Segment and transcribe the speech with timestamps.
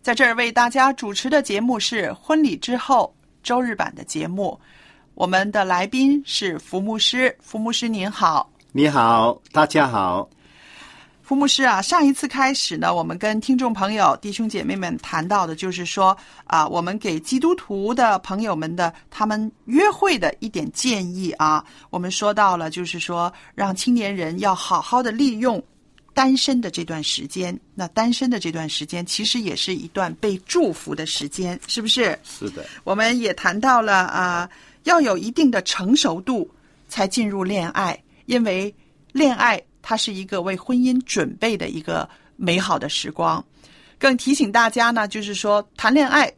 [0.00, 4.58] 在这儿为大家主持的节目是《婚礼之后》周日版的节目。
[5.14, 10.28] 我们的来宾是福牧师，福牧师您好，你好，大家好。
[11.20, 21.62] 福牧师啊，上一次开始呢，我们跟听众朋友、弟兄姐妹们谈到的，就是说啊，我们给基督徒的朋友们的他们约会的一点建议啊。
[21.90, 25.62] 我们说到了，就是说让青年人要好好的利用
[26.18, 27.56] 单身的这段时间。
[27.76, 32.18] 那单身的这段时间，其实也是一段被祝福的时间，是不是？
[32.24, 34.50] 是的，我们也谈到了啊、
[34.82, 36.50] 要有一定的成熟度
[36.88, 37.96] 才进入恋爱，
[38.26, 38.74] 因为
[39.12, 43.44] 恋爱它是一个为婚姻准备的一个美好的时光。
[43.96, 46.28] 更提醒大家呢，就是说谈恋爱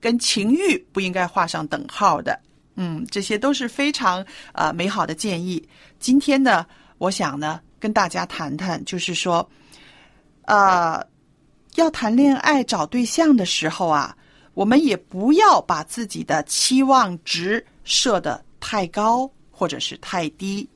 [0.00, 2.36] 跟情欲不应该画上等号的。
[2.74, 5.62] 嗯，这些都是非常呃美好的建议。
[6.00, 6.66] 今天呢，
[6.98, 9.48] 我想呢跟大家谈谈，就是说，
[10.42, 11.04] 呃，
[11.76, 14.16] 要谈恋爱找对象的时候啊，
[14.54, 20.68] 我们也不要把自己的期望值设的太高或者是太低。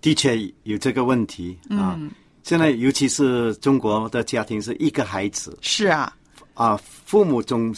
[0.00, 1.98] 的确有这个问题啊。
[2.42, 6.12] 现在尤其是中国的家庭是一个孩子是啊，
[6.54, 7.72] 啊，父母总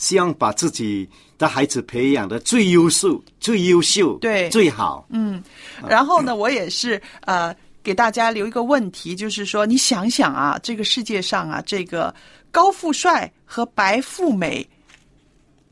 [0.00, 1.06] 希望把自己
[1.36, 5.06] 的孩子培养的最优秀、最优秀、对最好。
[5.10, 5.42] 嗯，
[5.86, 12.14] 然后呢，我也是呃，给大家留一个问题，就是说，你想想啊，这个世界上啊，这个
[12.50, 14.66] 高富帅和白富美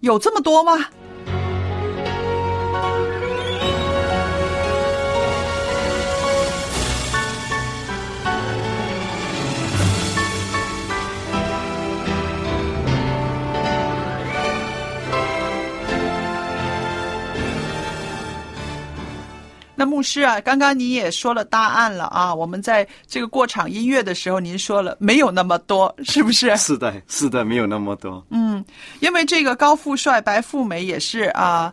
[0.01, 0.85] 有这么多吗？
[19.79, 22.35] 那牧师啊，刚刚你也说了答案了啊。
[22.35, 26.57] 我们在这个过场音乐的时候，您说了没有那么多，是不是？
[26.57, 28.27] 是的，是的，没有那么多。
[28.31, 28.65] 嗯，
[28.99, 31.73] 因为这个高富帅、白富美也是啊，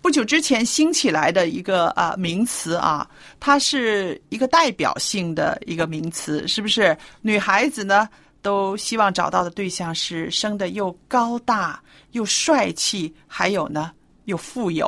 [0.00, 3.04] 不久之前兴起来的一个啊名词啊，
[3.40, 6.96] 它是一个代表性的一个名词，是不是？
[7.22, 8.08] 女孩子呢
[8.40, 11.82] 都希望找到的对象是生的又高大
[12.12, 13.90] 又帅气，还有呢
[14.26, 14.86] 又富有，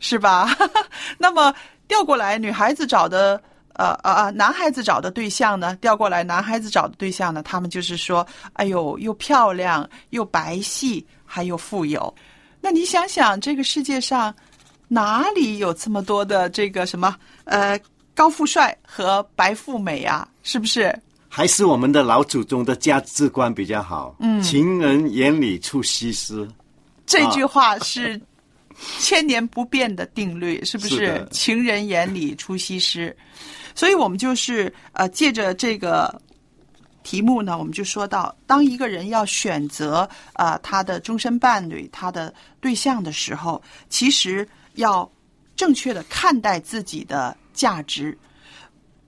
[0.00, 0.56] 是吧？
[1.18, 1.54] 那么
[1.88, 3.42] 调过来，女孩子找的。
[3.76, 12.14] 呃呃呃，男孩子找的对象呢，调过来，男孩子找的对象呢，他们就是说，哎呦，又漂亮，又白皙，还有富有。
[12.60, 14.32] 那你想想，这个世界上
[14.86, 17.76] 哪里有这么多的这个什么呃
[18.14, 20.28] 高富帅和白富美啊？
[20.44, 20.96] 是不是？
[21.28, 24.14] 还是我们的老祖宗的价值观比较好。
[24.20, 26.48] 嗯，情人眼里出西施。
[27.06, 28.20] 这句话是
[28.98, 30.96] 千年不变的定律，是不是？
[30.96, 33.16] 是情人眼里出西施，
[33.74, 36.20] 所以我们就是呃，借着这个
[37.02, 45.10] 题目呢，我们就说到，当一个人要选择呃他的终身伴侣、他的对象的时候，其实要
[45.54, 48.16] 正确的看待自己的价值，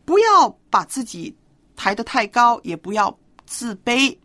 [0.05, 1.34] 不要把自己
[1.75, 4.17] 抬得太高，也不要自卑。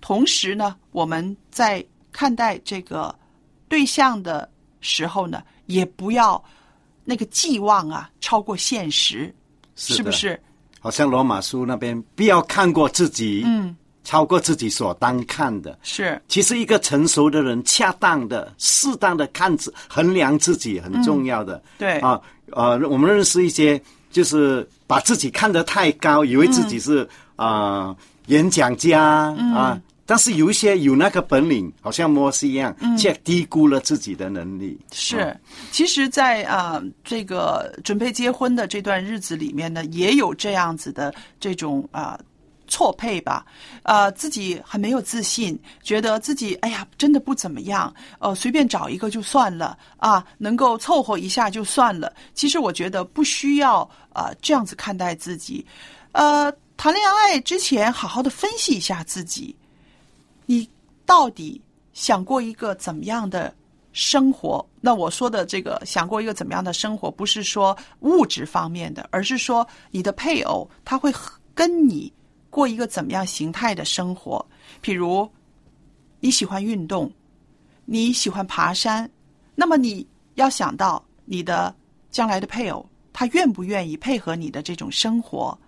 [0.00, 3.14] 同时呢，我们在看待这个
[3.68, 4.48] 对象的
[4.80, 6.42] 时候呢，也不要
[7.04, 9.34] 那个寄望啊超过现实，
[9.74, 10.40] 是是不是？
[10.80, 15.76] 好像罗马书那边，不要看过自己，嗯，超过自己所当看的。
[15.82, 16.20] 是。
[16.28, 21.60] 其实，一个成熟的人，恰当的、适当的看自衡量自己很重要的。
[21.76, 21.98] 对。
[21.98, 22.20] 啊，
[22.52, 23.80] 呃，我们认识一些，
[24.12, 27.96] 就是把自己看得太高，以为自己是啊、
[28.26, 29.02] 演讲家
[29.54, 34.78] 啊，但是有一些有那个本领，好像摩西一样，却低估了自己的能力。
[34.92, 35.36] 是，
[35.72, 42.18] 其实在，啊这个准备结婚的这段日子里面呢，也有这样子的这种啊、
[42.68, 43.44] 错配吧，
[43.82, 52.12] 呃，自己很没有自信，觉得自己哎呀真的不怎么样，呃，随便找一个就算了啊，能够凑合一下就算了。
[52.32, 55.66] 其实我觉得不需要呃这样子看待自己，
[56.12, 59.54] 呃，谈恋爱之前好好的分析一下自己，
[60.46, 60.68] 你
[61.04, 61.60] 到底
[61.92, 63.54] 想过一个怎么样的
[63.92, 64.66] 生活？
[64.80, 71.12] 那我说的这个想过一个怎么样的生活，不是说物质方面的，而是说你的配偶他会
[71.54, 72.12] 跟你
[72.50, 74.44] 过一个怎么样形态的生活。
[74.82, 75.28] 譬如
[76.20, 77.10] 你喜欢运动，
[77.84, 79.10] 你喜欢爬山，
[79.54, 81.74] 那么你要想到你的
[82.10, 85.58] 将来的配偶，他愿不愿意配合你的这种生活，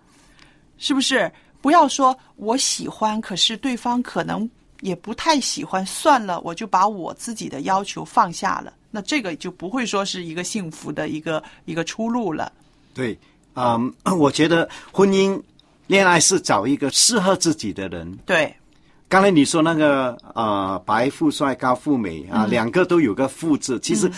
[0.77, 1.31] 是不是？
[1.61, 4.49] 不要说我喜欢，可是对方可能
[4.81, 8.73] 也不太喜欢，算了，我就把我自己的要求放下了。
[8.91, 12.51] 那这个就不会说是一个幸福的一个一个出路了。
[12.93, 13.17] 对，
[13.55, 15.39] 嗯， 我觉得婚姻、
[15.87, 18.17] 恋爱是找一个适合自己的人。
[18.25, 18.55] 对，
[19.07, 24.09] 刚才你说那个呃，白富帅、高富美啊，嗯两个都有个富字，其实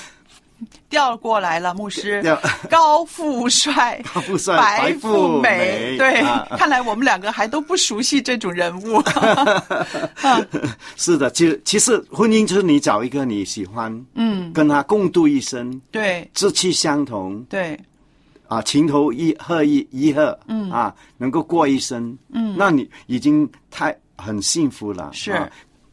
[0.89, 2.21] 调过来了，牧师，
[2.69, 6.47] 高富帅，高富帅白白富美，美对，啊。
[6.57, 8.95] 看来我们两个还都不熟悉这种人物。
[10.21, 10.39] 啊
[10.95, 16.29] 是的，其实其实婚姻就是你找一个你喜欢，嗯，跟他共度一生，对。
[16.33, 17.79] 志气相同对，
[18.47, 20.69] 啊，情投意合一一合，嗯。
[20.69, 25.31] 啊，能够过一生，嗯，那你已经太很幸福了，是。
[25.31, 25.49] 啊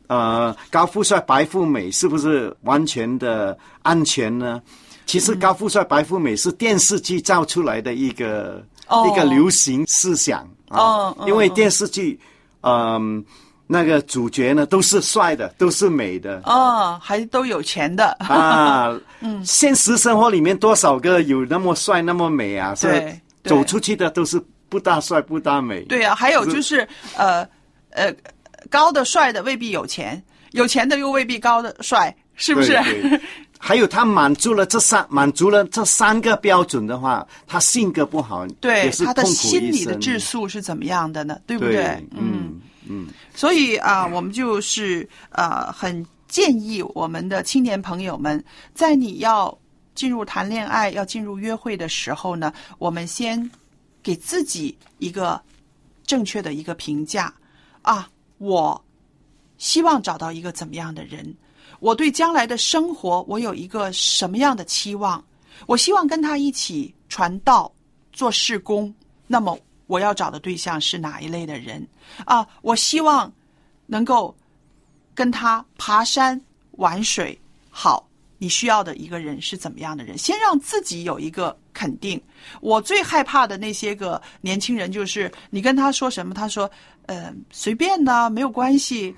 [0.09, 4.61] 呃，高富帅、白富美是不是完全的安全呢？
[5.07, 12.19] 其实高富帅、白富美是电视剧造出来的一个、哦一个流行思想啊，哦嗯因为电视剧，
[12.63, 13.25] 嗯、
[13.67, 22.75] 那个主角呢都是帅的，都是美的，哦，还都有钱的，啊， 嗯，现实生活里面多少个有那么帅那么美啊？
[22.75, 23.01] 是对
[23.43, 25.83] 对走出去的都是不大帅不大美。
[25.83, 27.47] 对啊、还有就是呃
[27.91, 28.13] 呃，
[28.71, 30.23] 高的帅的未必有钱，
[30.53, 32.73] 有钱的又未必高的帅，是不是？
[32.83, 33.21] 对对。
[33.61, 41.37] 还有他满足了这三满足了这三个标准的话，他性格不好，对他的心理的质素是怎么样的呢？
[41.45, 41.87] 对不对？
[42.13, 42.61] 嗯嗯。
[42.91, 48.43] 嗯，所以啊，我们就是呃，很建议我们的青年朋友们，
[48.75, 49.59] 在你要
[49.95, 53.51] 进入谈恋爱、要进入约会的时候呢，我们先
[54.03, 55.39] 给自己一个
[56.07, 57.35] 正确的一个评价。
[57.83, 58.09] 啊，
[58.39, 58.85] 我
[59.59, 61.37] 希望找到一个怎么样的人，
[61.81, 65.23] 我对将来的生活我有一个什么样的期望，
[65.67, 67.71] 我希望跟他一起传道、
[68.13, 68.95] 做事工，
[69.27, 71.87] 那么我要找的对象是哪一类的人
[72.25, 72.47] 啊？
[72.63, 73.33] 我希望
[73.87, 74.35] 能够
[75.15, 76.41] 跟他爬山、
[76.73, 77.39] 玩水。
[77.71, 78.08] 好，
[78.39, 80.17] 你需要的一个人是怎么样的人？
[80.17, 82.21] 先让自己有一个肯定。
[82.61, 86.71] 我最害怕的那些个年轻人，就是你跟他说什么，他说
[87.07, 89.15] 呃随便呢，没有关系。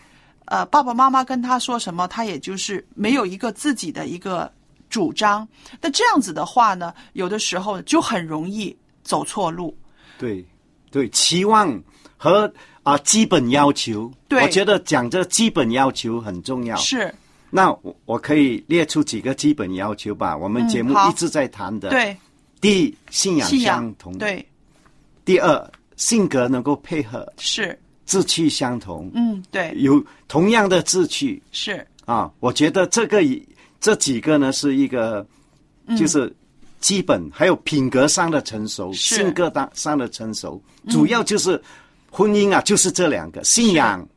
[0.47, 4.52] 呃，爸爸妈妈跟他说什么，他也就是没有一个自己的一个
[4.88, 5.47] 主张。
[5.80, 9.76] 那这样子的话呢，有的时候就很容易走错路。
[10.18, 10.44] 对
[10.90, 11.80] 对，期望
[12.16, 12.52] 和
[12.83, 16.75] 啊、基本要求，对我觉得讲这基本要求很重要。
[16.78, 17.14] 是，
[17.50, 20.37] 那我我可以列出几个基本要求吧？
[20.37, 22.16] 我们节目一直在谈的。，对，
[22.61, 24.47] 第一，信仰相同；对，
[25.25, 31.42] 第二，性格能够配合，是，志趣相同，嗯，对，有同样的志趣。
[31.50, 32.30] 是，啊。
[32.40, 33.47] 我觉得这个以
[33.80, 35.26] 这几个呢是一个，
[35.87, 35.97] 嗯。
[35.97, 36.33] 就是
[36.80, 41.61] 基本，还有品格上的成熟，性格当上的成熟，主要就是
[42.11, 44.09] 婚姻啊，就是这两个信仰，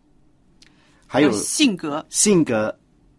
[1.06, 2.74] 还有性格、性格、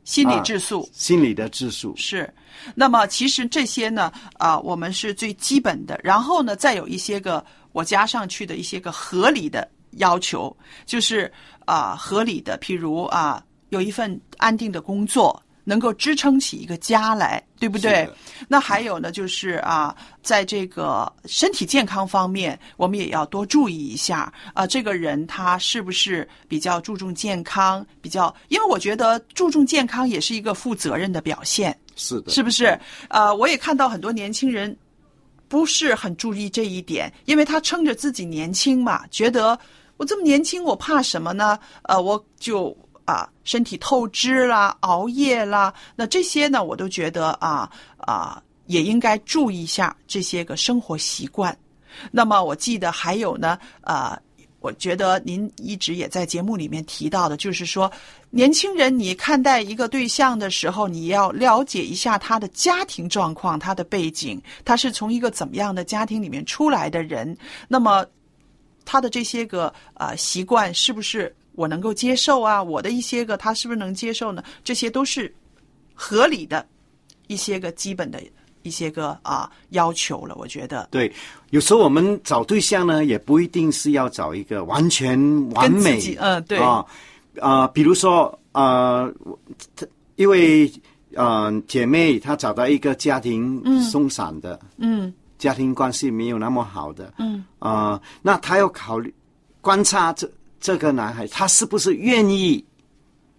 [0.05, 0.89] 心理啊质素。
[0.93, 1.95] 心理的质素。
[1.97, 2.33] 是，
[2.75, 10.57] 那么其实这些呢，啊、我们是最基本的，然后呢，再有一些个我加上去的一些个合理的要求，
[10.87, 11.33] 就是
[11.67, 18.09] 啊、合理的，譬如啊、有一份安定的工作，能够支撑起一个家来，对不对？
[18.47, 27.85] 那还有呢，就是啊，在这个身体健康方面，我们也要多注意一下啊，这个人他是不是比较注重健康？
[28.01, 31.77] 比较，因为我觉得注重健康也是一个负责任的表现。
[31.97, 32.79] 是的，是不是？
[33.09, 34.77] 呃，我也看到很多年轻人
[35.49, 39.59] 不是很注意这一点，因为他撑着自己年轻嘛，觉得
[39.97, 41.59] 我这么年轻，我怕什么呢？
[41.85, 51.57] 呃，我就啊身体透支啦，熬夜啦，那这些呢，我都觉得啊啊也应该注意一下这些个生活习惯。
[52.11, 54.19] 那么我记得还有呢，呃，
[54.61, 57.91] 我觉得您一直也在节目里面提到的，就是说，
[58.31, 67.37] 年轻人你看待一个对象的时候，你要了解一下他的家庭状况、他的背景，他是从一个怎么样的家庭里面出来的人，
[67.69, 68.05] 那么
[68.85, 72.63] 他的这些个呃习惯是不是我能够接受啊？
[72.63, 74.43] 我的一些个他是不是能接受呢？
[74.63, 75.33] 这些都是
[75.95, 76.67] 合理的
[77.27, 78.21] 一些个基本的
[78.63, 80.89] 一些个啊要求了，我觉得。
[80.91, 81.13] 对，
[81.51, 85.19] 有时候我们找对象呢，也不一定是要找一个完全
[85.51, 86.85] 完美，己嗯对啊
[87.41, 89.13] 啊、比如说呃，
[89.75, 90.71] 她一位
[91.15, 99.13] 呃姐妹，她找到一个家庭松散的，嗯家庭关系没有那么好的，嗯啊、那她要考虑
[99.61, 100.31] 观察这
[100.65, 102.65] 这个男孩，他是不是愿意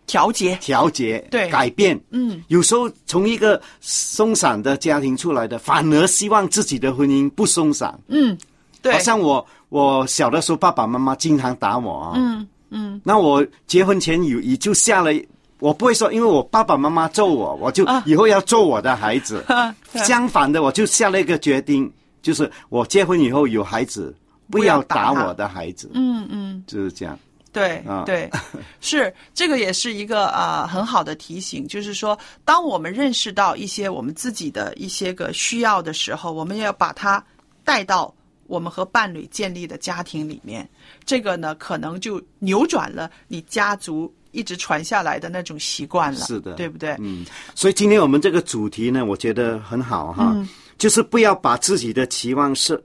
[0.05, 1.99] 调节，调节、对改变。
[2.11, 7.99] 嗯有时候从一个松散的家庭出来的，反而希望自己的婚姻不松散。
[8.09, 8.37] 嗯，
[8.79, 12.11] 对，好像我我小的时候，爸爸妈妈经常打我啊。
[12.15, 15.11] 嗯嗯那我结婚前有也就下了，
[15.57, 19.43] 我不会说，因为我爸爸妈妈揍我，我就啊以后要揍我的孩子。
[19.91, 21.91] 对相反的，我就下了一个决定，
[22.21, 24.13] 就是我结婚以后有孩子，
[24.49, 27.17] 不不要要打我的孩子，嗯嗯，就是这样。
[27.51, 28.03] 对啊。
[28.05, 28.29] 对，
[28.81, 37.23] 是这个也是一个啊、很好的提醒，就是说，当我们认识到一些我们自己的一些个需要的时候，我们也要把它
[37.63, 38.13] 带到
[38.47, 40.69] 我们和伴侣建立的家庭里面。
[41.05, 46.53] 这个呢，可能就扭转了你家族一直传下来的那种习惯了，是的。
[46.55, 46.95] 对不对？
[46.99, 47.25] 嗯，
[47.55, 50.35] 所以今天我们这个主题呢，我觉得很好哈，
[50.77, 52.83] 就是不要把自己的期望设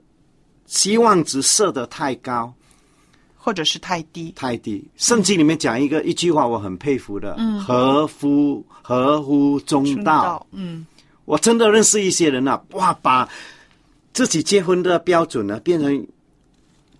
[0.71, 2.51] 期望值设的太高
[3.35, 4.81] 或者是太低，太低。
[4.95, 7.59] 圣经里面讲一个一句话，我很佩服的，嗯。
[7.59, 10.47] 合乎合乎中听道。
[10.51, 10.87] 嗯。
[11.25, 13.27] 我真的认识一些人啊，哇，把
[14.13, 16.07] 自己结婚的标准呢变成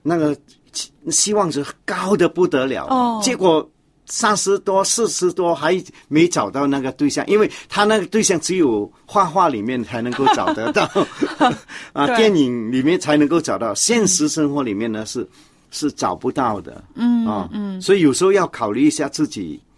[0.03, 0.35] 那个
[0.73, 3.21] 期希望值高的不得了，哦。
[3.23, 3.67] 结果
[4.05, 10.89] 三十多、四十多还没找到那个对象，因为他那个对象只有画画里面才能够找得到，
[11.93, 15.27] 啊，电影里面才能够找到，现实生活里面呢是
[15.72, 19.60] 是找不到的，嗯啊，嗯，所以有时候要考虑一下自己。
[19.65, 19.70] 啊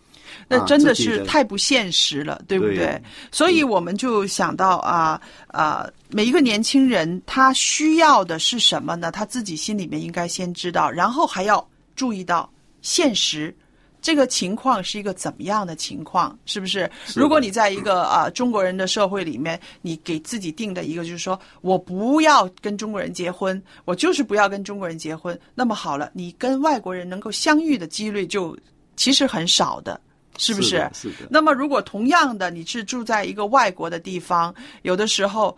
[0.50, 2.76] 那真的是太不现实了，对不对？
[2.76, 9.10] 对所以我们就想到啊啊，每一个年轻人他需要的是什么呢？
[9.10, 11.66] 他自己心里面应该先知道，然后还要
[11.96, 12.52] 注意到
[12.82, 13.56] 现实。
[14.04, 16.38] 这个情况是一个怎么样的情况？
[16.46, 16.92] 是不是？
[17.06, 25.40] 是如果你在一个啊、中国人的社会里面，你给自己定的一个就是说我不要跟中国人结婚，我就是不要跟中国人结婚。
[25.56, 28.56] 那么好了，你跟外国人能够相遇的几率就
[28.98, 30.00] 其实很少的，
[30.38, 35.58] 是不是的是的那么，如果同样的你是住在一个外国的地方，有的时候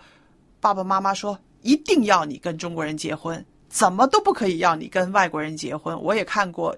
[0.60, 6.00] 爸爸妈妈说一定要你跟中国人结婚，怎么都不可以要你跟外国人结婚。
[6.00, 6.78] 我也看过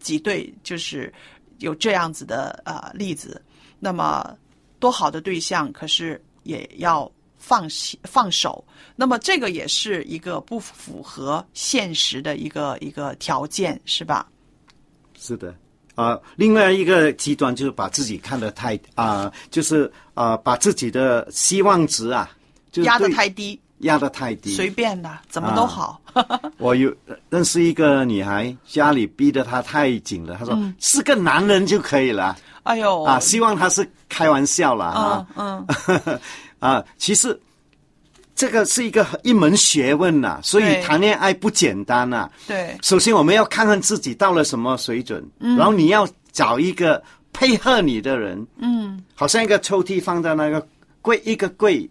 [0.00, 1.12] 几对，就是
[1.58, 3.40] 有这样子的呃例子。
[3.78, 4.36] 那么
[4.80, 8.64] 多好的对象，可是也要放弃放手。
[8.96, 14.28] 那么这个也是一个不符合现实的一个一个条件，是吧？
[15.16, 15.54] 是的，
[15.94, 22.30] 啊、另外一个极端就是把自己看得太啊、就是啊、把自己的希望值啊，
[22.72, 24.54] 就是压得太低，压得太低。
[24.54, 26.00] 随便的，怎么都好。
[26.58, 26.94] 我有
[27.30, 30.36] 认识一个女孩，家里逼得她太紧了。
[30.36, 30.74] 她说、嗯。
[30.78, 32.36] 是个男人就可以了。
[32.64, 33.02] 哎呦。
[33.02, 35.26] 啊，希望她是开玩笑啦啊。
[35.36, 35.66] 嗯。
[35.86, 36.20] 嗯，
[36.58, 37.38] 啊，其实
[38.34, 45.56] 这个是一个一门学问呐、所以对谈恋爱不简单呐、对，首先我们要看看自己到了什么水准，嗯。
[45.56, 49.02] 然后你要找一个配合你的人，嗯。
[49.14, 50.64] 好像一个抽屉放在那个
[51.02, 51.88] 柜一个柜，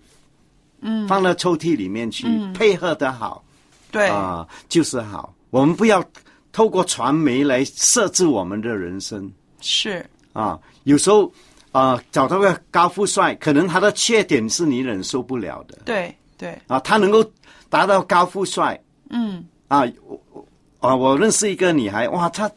[0.81, 3.43] 嗯，放到抽屉里面去，配合的好
[3.91, 5.34] 对，啊、就是好。
[5.50, 6.03] 我们不要
[6.51, 9.31] 透过传媒来设置我们的人生。
[9.62, 10.60] 是，啊。
[10.84, 11.31] 有时候
[11.72, 15.77] 啊、找到个高富帅，可能他的缺点是你忍受不了的。
[15.86, 17.24] 对对，啊，他能够
[17.69, 18.79] 达到高富帅，
[19.10, 19.46] 嗯。
[19.67, 20.46] 啊，我我
[20.79, 22.50] 啊，我认识一个女孩，哇，她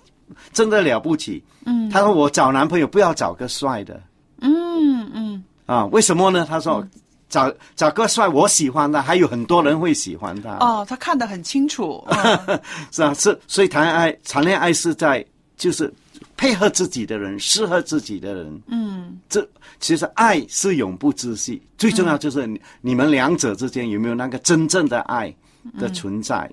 [0.52, 1.42] 真的了不起。
[1.66, 4.00] 嗯，她说我找男朋友不要找个帅的。
[4.40, 6.46] 嗯嗯，啊，为什么呢？
[6.48, 6.86] 她说、
[7.30, 10.58] 找找个帅，我喜欢的，还有很多人会喜欢他。
[10.58, 12.60] 哦，他看得很清楚，嗯
[12.92, 15.24] 是啊，是，所以谈恋爱，谈恋爱是在
[15.56, 15.90] 就是
[16.36, 18.62] 配合自己的人，适合自己的人。
[18.66, 25.34] 嗯，这其实爱是永不止息，最重要就是你你们两者之间有没有那个真正的爱
[25.78, 26.50] 的存在。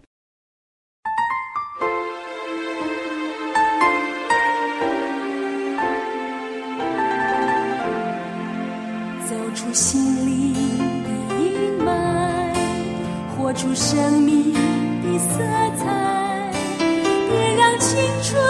[9.37, 10.51] 走出心灵
[11.03, 11.45] 的阴
[11.85, 11.87] 霾，
[13.37, 15.37] 活出生命的色
[15.77, 15.85] 彩，
[17.29, 18.41] 别让青春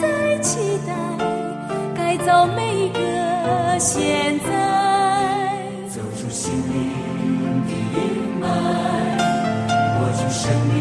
[0.00, 0.92] 在期待，
[1.94, 4.50] 改造每个现在。
[5.88, 8.02] 走出心灵的阴
[8.42, 8.44] 霾，
[9.94, 10.74] 活出生命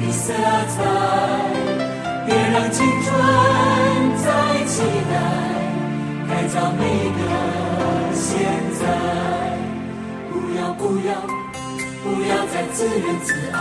[0.00, 0.32] 的色
[0.68, 0.76] 彩，
[2.24, 3.04] 别让青春
[4.22, 4.26] 在
[4.64, 4.80] 期
[5.10, 5.12] 待，
[6.32, 6.84] 改造每
[7.18, 7.20] 个
[8.28, 8.36] 现
[8.78, 8.82] 在。
[10.30, 11.10] 不要不要
[12.04, 13.56] 不要再自怨自艾，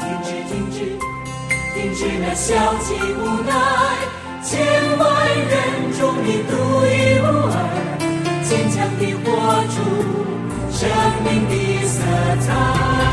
[0.00, 0.76] 停止停止
[1.74, 2.48] 停止那消
[2.80, 3.52] 极无奈，
[4.42, 4.48] 千
[4.98, 5.04] 万
[5.52, 5.52] 人
[5.98, 6.52] 中你独
[6.86, 6.88] 一
[7.20, 7.54] 无二，
[8.42, 9.26] 坚强地活
[9.68, 9.76] 出
[10.72, 10.78] 生
[11.24, 11.52] 命的
[11.86, 11.94] 色
[12.40, 13.09] 彩。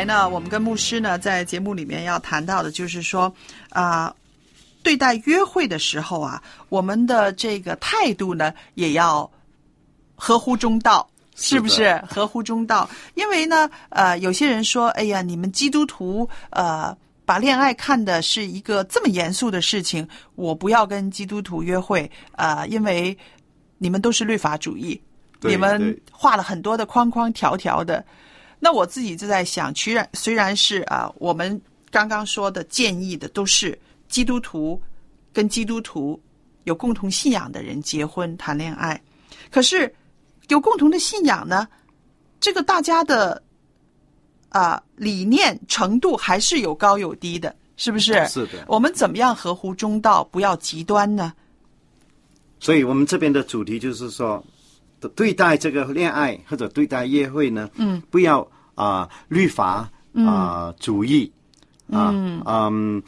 [0.00, 3.30] 来呢，我们跟牧师呢，在节目里面要谈到的，就是说，
[3.68, 4.14] 啊、
[4.82, 9.30] 对待约会的时候啊，我们的这个态度呢，也要
[10.14, 11.06] 合乎中道。
[11.36, 12.88] 是不是是合乎中道？
[13.14, 23.16] 因为呢，呃，有些人说，哎呀，你们基督徒，呃，把恋爱看的是一个这么严肃的事情，我不要跟基督徒约会，呃，因为
[23.76, 24.98] 你们都是律法主义，
[25.42, 28.02] 你们画了很多的框框条条的。
[28.60, 33.76] 那我自己就在想，虽然虽然是啊、我们刚刚说的建议的都是
[34.08, 34.80] 基督徒
[35.32, 36.20] 跟基督徒
[36.64, 39.00] 有共同信仰的人结婚谈恋爱，
[39.50, 39.92] 可是
[40.48, 41.66] 有共同的信仰呢，
[42.38, 43.42] 这个大家的
[44.50, 48.26] 啊、理念程度还是有高有低的，是不是？
[48.26, 51.32] 是的我们怎么样合乎中道，不要极端呢？
[52.58, 54.44] 所以我们这边的主题就是说，
[55.08, 61.30] 对待这个恋爱或者对待约会呢，嗯，不要啊、律法啊、主义
[61.90, 62.10] 啊，
[62.46, 63.02] 嗯。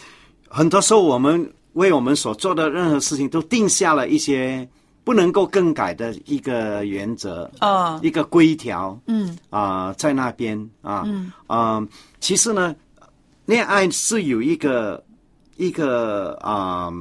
[0.49, 4.69] 很多时候我们为我们所做的任何事情都定下了一些
[5.03, 9.37] 不能够更改的一个原则，啊一个规条，嗯。
[9.51, 11.33] 啊、在那边啊，嗯。
[11.47, 11.83] 啊、
[12.21, 12.75] 其实呢，
[13.47, 15.03] 恋爱是有一个
[15.57, 16.93] 一个啊、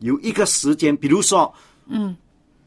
[0.00, 1.52] 有一个时间，比如说，
[1.86, 2.16] 嗯。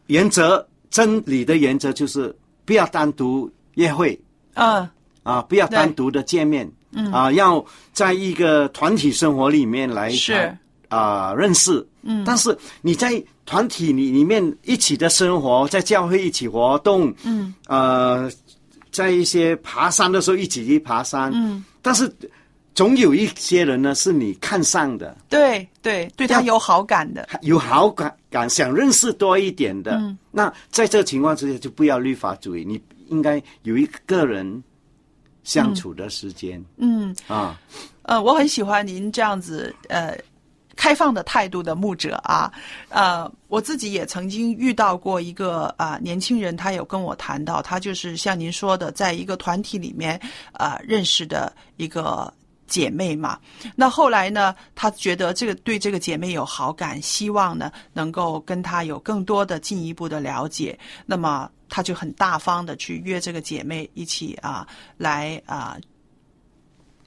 [0.07, 4.19] 原则真理的原则就是不要单独约会。
[4.53, 4.91] 啊。
[5.23, 7.11] 啊，不要单独的见面，嗯。
[7.11, 10.57] 啊，要在一个团体生活里面来是。
[10.87, 18.27] 啊、认识，嗯，但是你在团体里里面一起的生活，在教会一起活动，嗯，呃，
[18.91, 22.11] 在一些爬山的时候一起去爬山，嗯，但是
[22.75, 30.01] 总有一些人呢是你看上的，对对，对他有好感的，有好感感，想认识多一点的，
[30.31, 34.63] 那在这个情况之下就不要律法主义，你应该有一个人
[35.43, 37.13] 相处的时间，嗯。
[37.27, 37.59] 啊，
[38.03, 40.17] 呃，我很喜欢您这样子呃
[40.75, 42.49] 开放的态度的牧者啊，
[42.87, 50.17] 呃，我自己也曾经遇到过一个啊、年轻人，他有跟我谈到，他就是像您说的，在一个团体里面
[50.53, 52.33] 啊、认识的一个
[52.69, 53.39] 姐妹嘛。
[53.75, 60.77] 那后来呢，他觉得这个对这个姐妹有好感，希望呢能够跟她有更多的进一步的了解。
[61.05, 65.77] 那么他就很大方的去约这个姐妹一起啊来啊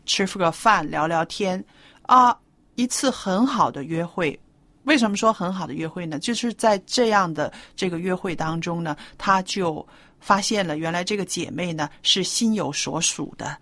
[0.04, 1.64] 吃个饭聊聊天
[2.02, 2.36] 啊，
[2.74, 4.38] 一次很好的约会。
[4.84, 6.18] 为什么说很好的约会呢？
[6.18, 9.86] 就是在这样的这个约会当中呢，他就
[10.18, 13.56] 发现了原来这个姐妹呢是心有所属的。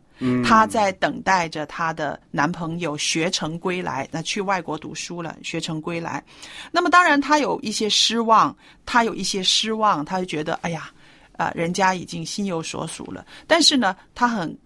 [0.44, 6.22] 她在等待着她的男朋友学成归来，那去外国读书了，学成归来。
[6.70, 8.54] 那么当然，她有一些失望，
[8.84, 10.90] 她有一些失望，她就觉得，哎呀，
[11.36, 13.24] 啊、人家已经心有所属了。
[13.46, 14.56] 但是呢，她很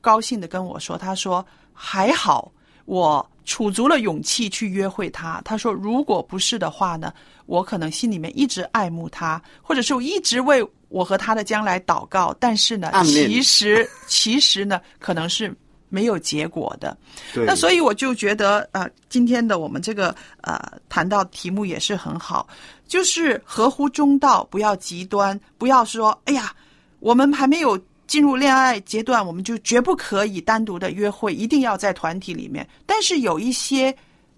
[0.00, 2.50] 高兴的跟我说，她说还好，
[2.84, 5.40] 我储足了勇气去约会他。
[5.44, 7.12] 她说，如果不是的话呢，
[7.46, 15.52] 我可能心里面一直爱慕他，或者是我一直为我和他的将来祷告，但是呢，其实 其实呢，可能是
[15.88, 16.96] 没有结果的。
[17.32, 20.56] 对，那所以我就觉得，呃，今天的我们这个呃
[20.88, 22.46] 谈到题目也是很好，
[22.86, 26.54] 就是合乎中道，不要极端，不要说，哎呀，
[27.00, 27.76] 我们还没有
[28.06, 32.64] 进入恋爱阶段，我们就绝不可以单独的约会，一定要在团体里面。
[32.86, 33.92] 但是有一些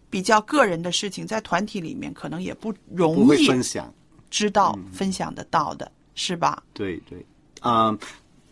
[0.08, 3.92] 比较个人的事情，在团体里面可能也不不容易会分享。
[4.28, 6.60] 知道、分享得到的，是吧？
[6.72, 7.24] 对对，
[7.60, 7.96] 啊、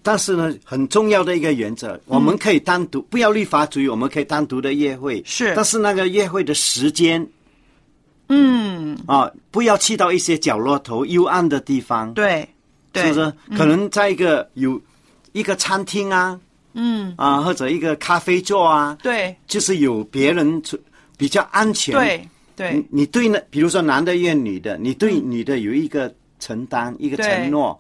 [0.03, 5.53] 但是呢，很重要的一个原则，我们可以单独，不要立法主义，我们可以单独的约会，是。
[5.57, 7.27] 但是那个约会的时间
[8.29, 12.49] 嗯，啊，不要去到一些角落头、幽暗的地方，对，
[12.93, 13.33] 对，是不是？
[13.57, 14.81] 可能在一个有
[15.33, 16.39] 一个餐厅啊，
[16.75, 20.79] 嗯，啊，或者一个咖啡座啊，对，就是有别人出
[21.17, 22.73] 比较安全，对，对。
[22.73, 26.13] 你，你对呢，比如说男的约女的，你对女的有一个
[26.45, 27.79] 承担、一个承诺，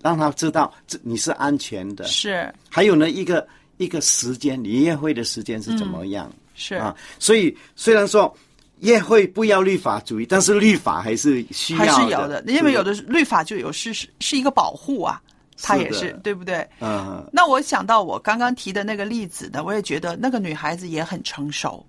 [0.00, 2.04] 让他知道这你是安全的。
[2.04, 2.54] 是。
[2.70, 3.44] 还有呢，一个
[3.78, 6.76] 一个时间，你约会的时间是怎么样、是。
[6.76, 6.94] 啊？
[7.18, 8.32] 所以虽然说
[8.80, 15.20] 宴会不要律法主义，但是律法还是需要还的，是有的，因为有的，的律法就有是是是一个保护啊，
[15.60, 16.64] 它也是是对不对？
[16.80, 21.84] 嗯，那我想到我刚刚提的那个例子呢，我也觉得那个女孩子也很成熟，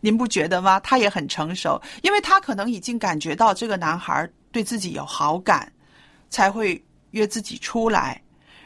[0.00, 0.78] 您不觉得吗？
[0.80, 5.70] 她也很成熟，因为她可能已经感觉到这个男孩对自己有好感，
[6.30, 8.18] 才会约自己出来。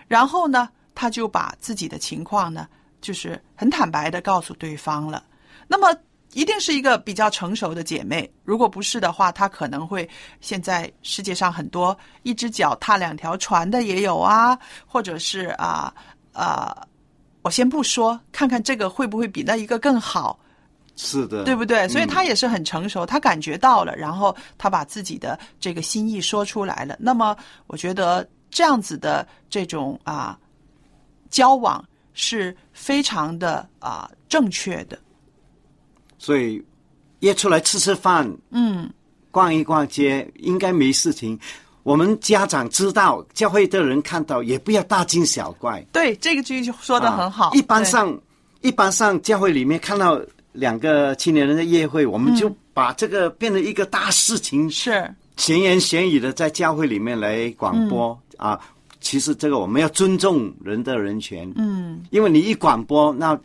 [0.06, 2.68] 然后呢，她就把自己的情况呢，
[3.00, 5.24] 就是很坦白的告诉对方了。
[5.66, 5.92] 那么
[6.32, 10.08] 一定是一个比较成熟的姐妹，如果不是的话，她可能会
[10.40, 15.92] 现在世界上很多一只脚踏两条船的也有啊，或者是啊
[16.32, 16.86] 啊、
[17.42, 20.38] 我先不说，看看这个会不会比那一个更好，
[21.00, 21.88] 是的，对不对？
[21.88, 26.94] 所以他也是很成熟，他感觉到了，然后他把自己的这个心意说出来了。
[26.98, 27.34] 那么，
[27.66, 30.38] 我觉得这样子的这种啊
[31.30, 31.82] 交往
[32.12, 34.98] 是非常的啊正确的。
[36.18, 36.62] 所以
[37.20, 38.90] 约出来吃吃饭，嗯，
[39.30, 41.38] 逛一逛街，应该没事情。
[41.82, 45.82] 我们家长知道，教会的人看到，也不要大惊小怪。
[45.92, 47.46] 对，这个句说的很好。
[47.46, 48.20] 啊一般上，
[48.60, 50.20] 一般上教会里面看到
[50.52, 55.14] 两个青年人的约会，我们就把这个变成一个大事情，是。
[55.36, 58.50] 闲言闲语的在教会里面来广播、嗯。
[58.50, 58.60] 啊。
[59.02, 63.40] 其实这个我们要尊重人的人权，嗯，因为你一广播，那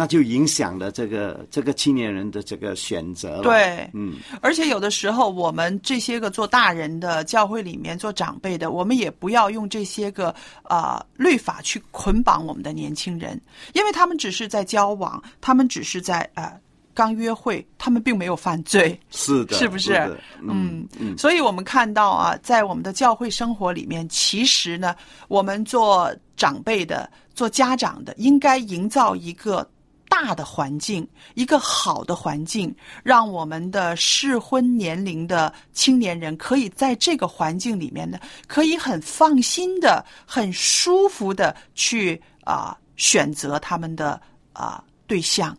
[0.00, 13.38] 那就影响了这个这个青年人的这个选择了。，对，嗯，而且有的时候，我们这些个做大人的教会里面做长辈的，我们也不要用这些个呃律法去捆绑我们的年轻人，
[13.74, 16.50] 因为他们只是在交往，他们只是在呃
[16.94, 18.98] 刚约会，他们并没有犯罪。
[19.10, 19.92] 是的，是不是？
[19.92, 20.88] 是嗯。
[20.98, 24.96] 嗯，所以我们看到啊，在我们的教会生活里面，其实呢，
[25.28, 29.68] 我们做长辈的、做家长的，应该营造一个
[30.10, 38.18] 大的环境，一个好的环境，让我们的适婚年龄的青年人可以在这个环境里面呢，
[38.48, 44.20] 可以很放心的、很舒服的去啊、选择他们的
[44.52, 45.56] 啊、对象。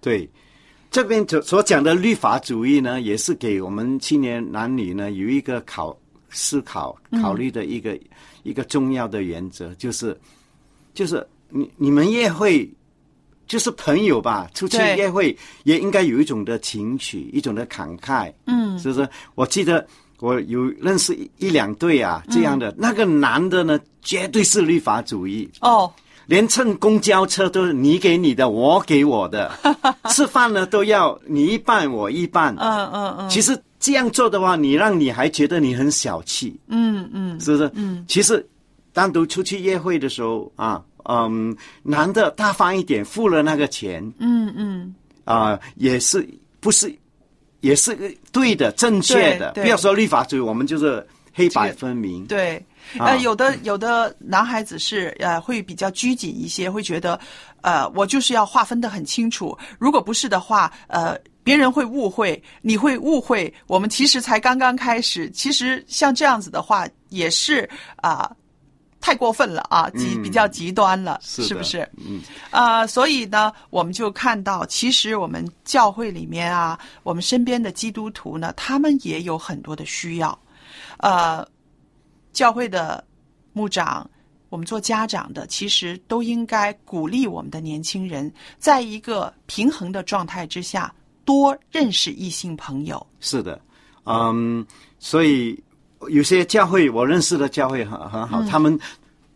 [0.00, 0.28] 对，
[0.90, 5.96] 这边所所讲的律法主义呢，也是给我们青年男女呢有一个考
[6.30, 7.98] 思考考虑的一个、
[8.42, 10.16] 一个重要的原则，就是
[10.92, 12.70] 就是你你们也会
[13.46, 19.08] 就是朋友吧，出去约会也应该有一种的情趣，一种的慷慨，嗯，是不是？
[19.34, 19.86] 我记得
[20.20, 25.92] 我有认识一一两对啊这样的，那个男的呢，绝对是律法主义，哦，
[26.26, 29.52] 连乘公交车都是你给你的，我给我的，
[30.10, 32.54] 吃饭呢都要你一半我一半。
[32.58, 37.70] 嗯嗯嗯，其实这样做的话，你让你还觉得你很小气，嗯嗯是不是？
[37.74, 38.04] 嗯。
[38.08, 38.44] 其实
[38.92, 46.26] 单独出去约会的时候啊嗯，男的大方一点，付了那个钱嗯嗯，啊、也是
[46.60, 46.94] 不是
[47.60, 47.96] 也是
[48.32, 49.52] 对的、正确的。
[49.52, 52.24] 不要说立法主义，我们就是黑白这个分明。
[52.26, 52.64] 对。
[52.98, 57.18] 啊呃，有的有的男孩子是呃会比较拘谨一些，会觉得
[57.60, 65.28] 呃我就是要划分的很清楚，如果不是的话，呃别人会误会，你会误会，我们其实才刚刚开始。
[65.30, 68.30] 其实像这样子的话，也是啊、
[69.06, 71.88] 太过分了啊，极嗯比较极端了，是的不是？
[71.96, 80.36] 嗯，啊、所以呢，我们就看到，其实我们教会里面啊，我们身边的基督徒呢，他们也有很多的需要。
[80.96, 81.46] 呃，
[82.32, 83.04] 教会的
[83.52, 84.10] 牧长，
[84.48, 90.92] 我们做家长的，其实都应该鼓励我们的年轻人，在一个平衡的状态之下，
[91.24, 93.06] 多认识异性朋友。
[93.20, 93.60] 是的，
[94.04, 94.66] 嗯，
[94.98, 95.62] 所以
[96.08, 98.78] 有些教会我认识的教会很很好，他们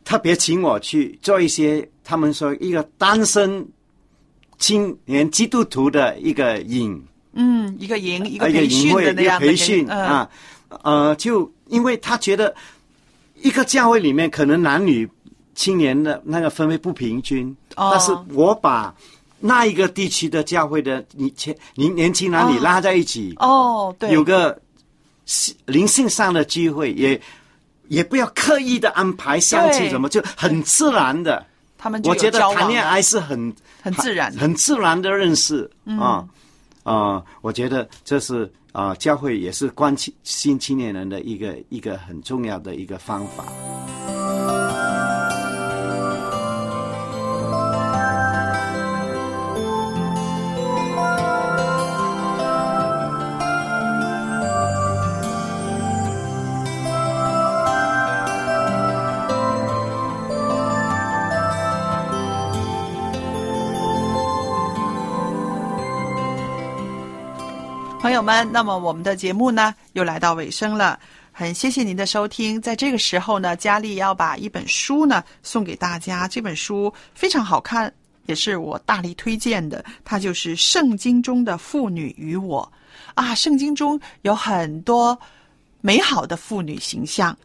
[0.04, 3.66] 特别请我去做一些，他们说一个单身
[4.58, 10.30] 青年基督徒的一个影嗯，一个营，一个培训的那样的培训嗯、啊，
[10.82, 12.54] 呃，就因为他觉得
[13.40, 15.08] 一个教会里面可能男女
[15.54, 17.90] 青年的那个分配不平均，哦。
[17.92, 18.94] 但是我把
[19.38, 22.62] 那一个地区的教会的你前年年轻男女哦。
[22.62, 24.60] 拉在一起，哦，对，有个性
[25.66, 27.20] 灵性上的机会，也
[27.88, 31.44] 也不要刻意的安排相亲对什么，就很自然的。
[31.78, 36.28] 他们就我觉得谈恋爱是很很自然很自然的认识嗯啊
[36.82, 43.44] 啊、我觉得这是啊、教会也是关心新青年人的一个一个很重要的一个方法。
[68.00, 70.98] 朋友们，那么我们的节目呢又来到尾声了，
[71.32, 72.58] 很谢谢您的收听。
[72.60, 77.92] 在这个时候呢，佳丽要把一本书呢送给大家，这本书非常好看，
[78.24, 79.84] 也是我大力推荐的。
[80.02, 82.72] 它就是《圣经中的妇女与我》
[83.14, 85.16] 啊，圣经中有很多
[85.82, 87.36] 美好的妇女形象，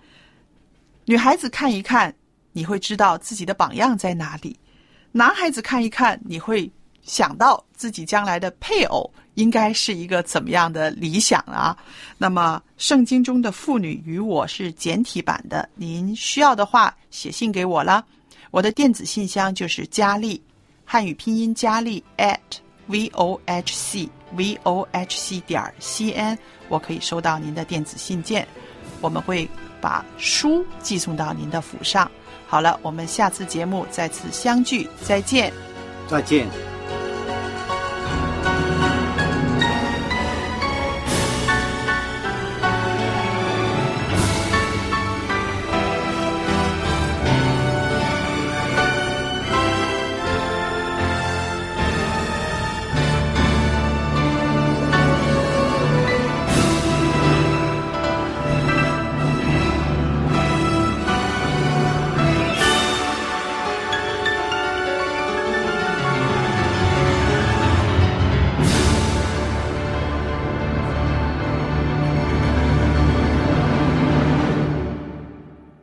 [1.03, 2.15] 女孩子看一看，
[2.53, 4.57] 你会知道自己的榜样在哪里；
[5.11, 11.77] 男孩子看一看，你会想到自己将来的配偶应该是一个怎么样的理想啊？
[12.17, 18.03] 那么，圣经中的妇女与我是简体版的，您需要的话写信给我啦。
[18.51, 20.41] 我的电子信箱就是佳丽，
[20.83, 22.39] 汉语拼音佳丽 at
[22.87, 26.37] v o h c v o h c 点 c n，
[26.69, 28.47] 我可以收到您的电子信件，
[29.01, 29.47] 我们会
[29.81, 32.09] 把书寄送到您的府上。
[32.47, 35.51] 好了，我们下次节目再次相聚，再见。
[36.07, 36.74] 再见。